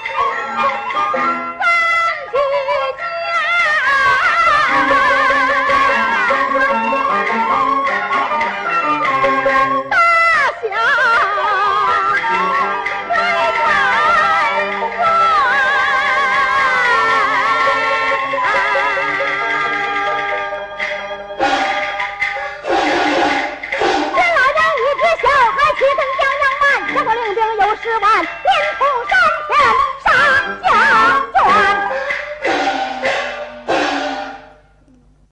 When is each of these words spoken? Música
Música 0.00 1.29